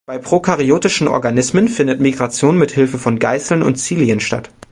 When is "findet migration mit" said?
1.67-2.71